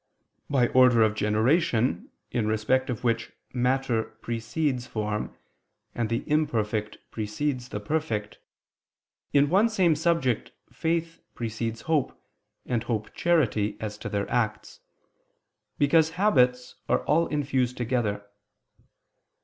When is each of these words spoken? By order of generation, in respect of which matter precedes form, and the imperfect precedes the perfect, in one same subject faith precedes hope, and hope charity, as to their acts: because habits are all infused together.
By 0.49 0.69
order 0.69 1.03
of 1.03 1.13
generation, 1.13 2.09
in 2.31 2.47
respect 2.47 2.89
of 2.89 3.03
which 3.03 3.31
matter 3.53 4.01
precedes 4.01 4.87
form, 4.87 5.37
and 5.93 6.09
the 6.09 6.23
imperfect 6.25 6.97
precedes 7.11 7.69
the 7.69 7.79
perfect, 7.79 8.39
in 9.31 9.47
one 9.47 9.69
same 9.69 9.95
subject 9.95 10.53
faith 10.71 11.21
precedes 11.35 11.81
hope, 11.81 12.19
and 12.65 12.81
hope 12.81 13.13
charity, 13.13 13.77
as 13.79 13.95
to 13.99 14.09
their 14.09 14.27
acts: 14.31 14.79
because 15.77 16.09
habits 16.17 16.77
are 16.89 17.05
all 17.05 17.27
infused 17.27 17.77
together. 17.77 18.25